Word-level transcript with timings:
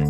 All 0.00 0.04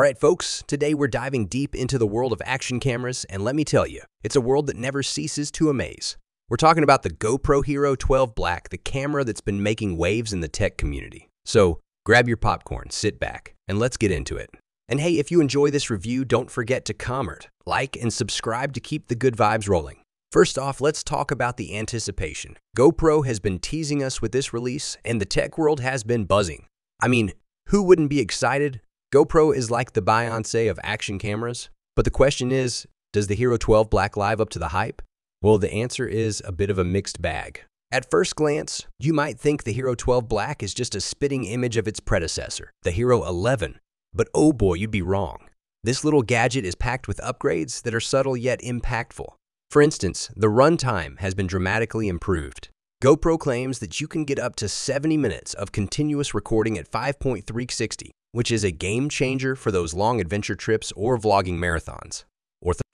right, 0.00 0.18
folks, 0.18 0.62
today 0.66 0.94
we're 0.94 1.06
diving 1.06 1.46
deep 1.46 1.74
into 1.74 1.96
the 1.96 2.06
world 2.06 2.32
of 2.32 2.42
action 2.44 2.80
cameras, 2.80 3.24
and 3.30 3.44
let 3.44 3.54
me 3.54 3.64
tell 3.64 3.86
you, 3.86 4.02
it's 4.22 4.36
a 4.36 4.40
world 4.40 4.66
that 4.66 4.76
never 4.76 5.02
ceases 5.02 5.50
to 5.52 5.70
amaze. 5.70 6.16
We're 6.50 6.56
talking 6.56 6.82
about 6.82 7.02
the 7.02 7.10
GoPro 7.10 7.64
Hero 7.64 7.94
12 7.94 8.34
Black, 8.34 8.68
the 8.68 8.78
camera 8.78 9.24
that's 9.24 9.40
been 9.40 9.62
making 9.62 9.96
waves 9.96 10.32
in 10.34 10.40
the 10.40 10.48
tech 10.48 10.76
community. 10.76 11.30
So 11.46 11.80
grab 12.04 12.28
your 12.28 12.36
popcorn, 12.36 12.90
sit 12.90 13.18
back, 13.18 13.54
and 13.68 13.78
let's 13.78 13.96
get 13.96 14.10
into 14.10 14.36
it. 14.36 14.50
And 14.88 15.00
hey, 15.00 15.18
if 15.18 15.30
you 15.30 15.40
enjoy 15.40 15.70
this 15.70 15.90
review, 15.90 16.24
don't 16.24 16.50
forget 16.50 16.84
to 16.86 16.94
comment, 16.94 17.48
like, 17.66 17.96
and 17.96 18.12
subscribe 18.12 18.72
to 18.74 18.80
keep 18.80 19.08
the 19.08 19.14
good 19.14 19.36
vibes 19.36 19.68
rolling. 19.68 20.02
First 20.30 20.58
off, 20.58 20.80
let's 20.80 21.02
talk 21.04 21.30
about 21.30 21.56
the 21.56 21.76
anticipation. 21.76 22.56
GoPro 22.76 23.26
has 23.26 23.38
been 23.38 23.58
teasing 23.58 24.02
us 24.02 24.22
with 24.22 24.32
this 24.32 24.52
release, 24.52 24.96
and 25.04 25.20
the 25.20 25.26
tech 25.26 25.58
world 25.58 25.80
has 25.80 26.04
been 26.04 26.24
buzzing. 26.24 26.66
I 27.02 27.08
mean, 27.08 27.32
who 27.68 27.82
wouldn't 27.82 28.10
be 28.10 28.20
excited? 28.20 28.80
GoPro 29.14 29.54
is 29.54 29.70
like 29.70 29.92
the 29.92 30.02
Beyonce 30.02 30.70
of 30.70 30.80
action 30.82 31.18
cameras. 31.18 31.68
But 31.94 32.06
the 32.06 32.10
question 32.10 32.50
is, 32.50 32.86
does 33.12 33.26
the 33.26 33.34
Hero 33.34 33.58
12 33.58 33.90
Black 33.90 34.16
live 34.16 34.40
up 34.40 34.48
to 34.50 34.58
the 34.58 34.68
hype? 34.68 35.02
Well, 35.42 35.58
the 35.58 35.72
answer 35.72 36.06
is 36.06 36.42
a 36.46 36.52
bit 36.52 36.70
of 36.70 36.78
a 36.78 36.84
mixed 36.84 37.20
bag. 37.20 37.62
At 37.90 38.10
first 38.10 38.36
glance, 38.36 38.86
you 38.98 39.12
might 39.12 39.38
think 39.38 39.64
the 39.64 39.72
Hero 39.74 39.94
12 39.94 40.28
Black 40.28 40.62
is 40.62 40.72
just 40.72 40.94
a 40.94 41.00
spitting 41.00 41.44
image 41.44 41.76
of 41.76 41.86
its 41.86 42.00
predecessor, 42.00 42.70
the 42.84 42.90
Hero 42.90 43.22
11. 43.26 43.78
But 44.14 44.28
oh 44.34 44.52
boy, 44.52 44.74
you'd 44.74 44.90
be 44.90 45.02
wrong. 45.02 45.38
This 45.82 46.04
little 46.04 46.22
gadget 46.22 46.64
is 46.64 46.74
packed 46.74 47.08
with 47.08 47.18
upgrades 47.18 47.82
that 47.82 47.94
are 47.94 48.00
subtle 48.00 48.36
yet 48.36 48.60
impactful. 48.60 49.26
For 49.70 49.82
instance, 49.82 50.30
the 50.36 50.48
runtime 50.48 51.18
has 51.18 51.34
been 51.34 51.46
dramatically 51.46 52.08
improved. 52.08 52.68
GoPro 53.02 53.38
claims 53.38 53.78
that 53.80 54.00
you 54.00 54.06
can 54.06 54.24
get 54.24 54.38
up 54.38 54.54
to 54.56 54.68
70 54.68 55.16
minutes 55.16 55.54
of 55.54 55.72
continuous 55.72 56.34
recording 56.34 56.78
at 56.78 56.90
5.360, 56.90 58.10
which 58.32 58.52
is 58.52 58.62
a 58.62 58.70
game 58.70 59.08
changer 59.08 59.56
for 59.56 59.72
those 59.72 59.94
long 59.94 60.20
adventure 60.20 60.54
trips 60.54 60.92
or 60.92 61.18
vlogging 61.18 61.58
marathons. 61.58 62.24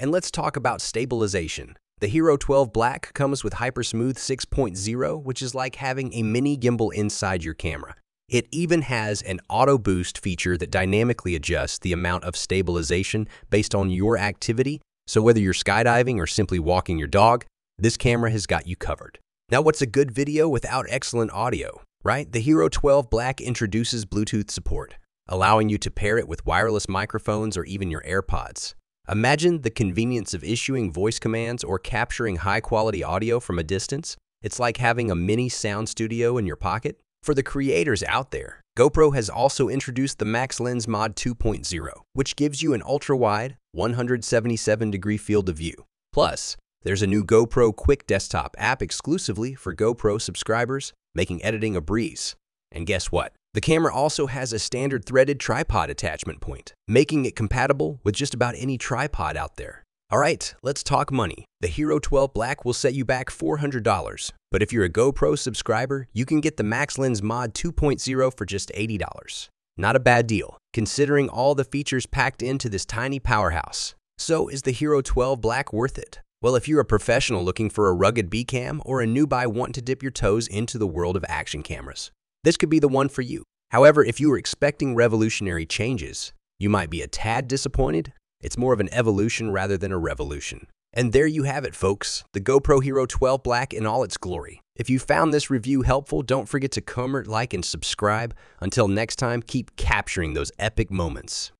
And 0.00 0.12
let's 0.12 0.30
talk 0.30 0.56
about 0.56 0.80
stabilization. 0.80 1.76
The 2.00 2.06
Hero 2.06 2.36
12 2.36 2.72
Black 2.72 3.12
comes 3.14 3.42
with 3.42 3.54
Hypersmooth 3.54 4.14
6.0, 4.14 5.22
which 5.24 5.42
is 5.42 5.54
like 5.54 5.74
having 5.76 6.14
a 6.14 6.22
mini 6.22 6.56
gimbal 6.56 6.94
inside 6.94 7.42
your 7.42 7.54
camera. 7.54 7.96
It 8.28 8.46
even 8.50 8.82
has 8.82 9.22
an 9.22 9.40
auto 9.48 9.78
boost 9.78 10.18
feature 10.18 10.56
that 10.58 10.70
dynamically 10.70 11.34
adjusts 11.34 11.78
the 11.78 11.92
amount 11.92 12.24
of 12.24 12.36
stabilization 12.36 13.26
based 13.50 13.74
on 13.74 13.90
your 13.90 14.18
activity. 14.18 14.80
So 15.06 15.22
whether 15.22 15.40
you're 15.40 15.54
skydiving 15.54 16.18
or 16.18 16.26
simply 16.26 16.58
walking 16.58 16.98
your 16.98 17.08
dog, 17.08 17.46
this 17.78 17.96
camera 17.96 18.30
has 18.30 18.46
got 18.46 18.66
you 18.66 18.76
covered. 18.76 19.18
Now, 19.50 19.62
what's 19.62 19.80
a 19.80 19.86
good 19.86 20.10
video 20.10 20.48
without 20.48 20.84
excellent 20.90 21.30
audio, 21.32 21.80
right? 22.04 22.30
The 22.30 22.40
Hero 22.40 22.68
12 22.68 23.08
Black 23.08 23.40
introduces 23.40 24.04
Bluetooth 24.04 24.50
support 24.50 24.96
allowing 25.28 25.68
you 25.68 25.78
to 25.78 25.90
pair 25.90 26.18
it 26.18 26.26
with 26.26 26.46
wireless 26.46 26.88
microphones 26.88 27.56
or 27.56 27.64
even 27.64 27.90
your 27.90 28.02
AirPods. 28.02 28.74
Imagine 29.10 29.62
the 29.62 29.70
convenience 29.70 30.34
of 30.34 30.42
issuing 30.42 30.92
voice 30.92 31.18
commands 31.18 31.62
or 31.62 31.78
capturing 31.78 32.36
high-quality 32.36 33.02
audio 33.02 33.40
from 33.40 33.58
a 33.58 33.62
distance. 33.62 34.16
It's 34.42 34.58
like 34.58 34.78
having 34.78 35.10
a 35.10 35.14
mini 35.14 35.48
sound 35.48 35.88
studio 35.88 36.38
in 36.38 36.46
your 36.46 36.56
pocket. 36.56 36.98
For 37.28 37.34
the 37.34 37.42
creators 37.42 38.02
out 38.04 38.30
there, 38.30 38.62
GoPro 38.78 39.14
has 39.14 39.28
also 39.28 39.68
introduced 39.68 40.18
the 40.18 40.24
Max 40.24 40.60
Lens 40.60 40.88
Mod 40.88 41.14
2.0, 41.14 41.90
which 42.14 42.36
gives 42.36 42.62
you 42.62 42.72
an 42.72 42.82
ultra-wide, 42.82 43.58
177-degree 43.76 45.18
field 45.18 45.50
of 45.50 45.58
view. 45.58 45.84
Plus, 46.10 46.56
there's 46.84 47.02
a 47.02 47.06
new 47.06 47.22
GoPro 47.22 47.74
Quik 47.74 48.06
Desktop 48.06 48.56
app 48.56 48.80
exclusively 48.80 49.54
for 49.54 49.74
GoPro 49.74 50.18
subscribers, 50.18 50.94
making 51.14 51.44
editing 51.44 51.76
a 51.76 51.82
breeze. 51.82 52.34
And 52.72 52.86
guess 52.86 53.12
what? 53.12 53.34
The 53.52 53.60
camera 53.60 53.92
also 53.92 54.26
has 54.26 54.54
a 54.54 54.58
standard 54.58 55.04
threaded 55.04 55.38
tripod 55.38 55.90
attachment 55.90 56.40
point, 56.40 56.72
making 56.86 57.26
it 57.26 57.36
compatible 57.36 58.00
with 58.04 58.14
just 58.14 58.32
about 58.32 58.54
any 58.56 58.78
tripod 58.78 59.36
out 59.36 59.56
there. 59.56 59.84
All 60.10 60.18
right, 60.18 60.54
let's 60.62 60.82
talk 60.82 61.12
money. 61.12 61.44
The 61.60 61.68
Hero 61.68 61.98
12 61.98 62.32
Black 62.32 62.64
will 62.64 62.72
set 62.72 62.94
you 62.94 63.04
back 63.04 63.28
$400, 63.28 64.32
but 64.50 64.62
if 64.62 64.72
you're 64.72 64.86
a 64.86 64.88
GoPro 64.88 65.38
subscriber, 65.38 66.08
you 66.14 66.24
can 66.24 66.40
get 66.40 66.56
the 66.56 66.62
Max 66.62 66.96
Lens 66.96 67.22
Mod 67.22 67.52
2.0 67.52 68.34
for 68.34 68.46
just 68.46 68.72
$80. 68.74 69.48
Not 69.76 69.96
a 69.96 70.00
bad 70.00 70.26
deal, 70.26 70.56
considering 70.72 71.28
all 71.28 71.54
the 71.54 71.62
features 71.62 72.06
packed 72.06 72.42
into 72.42 72.70
this 72.70 72.86
tiny 72.86 73.18
powerhouse. 73.18 73.94
So 74.16 74.48
is 74.48 74.62
the 74.62 74.70
Hero 74.70 75.02
12 75.02 75.42
Black 75.42 75.74
worth 75.74 75.98
it? 75.98 76.20
Well, 76.40 76.56
if 76.56 76.66
you're 76.66 76.80
a 76.80 76.86
professional 76.86 77.44
looking 77.44 77.68
for 77.68 77.88
a 77.88 77.94
rugged 77.94 78.30
B 78.30 78.44
cam 78.44 78.80
or 78.86 79.02
a 79.02 79.06
newbie 79.06 79.46
wanting 79.46 79.74
to 79.74 79.82
dip 79.82 80.02
your 80.02 80.10
toes 80.10 80.46
into 80.46 80.78
the 80.78 80.86
world 80.86 81.18
of 81.18 81.24
action 81.28 81.62
cameras, 81.62 82.12
this 82.44 82.56
could 82.56 82.70
be 82.70 82.78
the 82.78 82.88
one 82.88 83.10
for 83.10 83.20
you. 83.20 83.42
However, 83.72 84.02
if 84.02 84.20
you 84.20 84.30
were 84.30 84.38
expecting 84.38 84.94
revolutionary 84.94 85.66
changes, 85.66 86.32
you 86.58 86.70
might 86.70 86.88
be 86.88 87.02
a 87.02 87.06
tad 87.06 87.46
disappointed. 87.46 88.14
It's 88.40 88.58
more 88.58 88.72
of 88.72 88.80
an 88.80 88.88
evolution 88.92 89.50
rather 89.50 89.76
than 89.76 89.90
a 89.90 89.98
revolution. 89.98 90.68
And 90.92 91.12
there 91.12 91.26
you 91.26 91.42
have 91.42 91.64
it, 91.64 91.74
folks, 91.74 92.24
the 92.32 92.40
GoPro 92.40 92.82
Hero 92.82 93.04
12 93.04 93.42
Black 93.42 93.74
in 93.74 93.84
all 93.84 94.04
its 94.04 94.16
glory. 94.16 94.62
If 94.76 94.88
you 94.88 95.00
found 95.00 95.34
this 95.34 95.50
review 95.50 95.82
helpful, 95.82 96.22
don't 96.22 96.48
forget 96.48 96.70
to 96.72 96.80
comment, 96.80 97.26
like, 97.26 97.52
and 97.52 97.64
subscribe. 97.64 98.34
Until 98.60 98.86
next 98.86 99.16
time, 99.16 99.42
keep 99.42 99.74
capturing 99.76 100.34
those 100.34 100.52
epic 100.58 100.90
moments. 100.90 101.50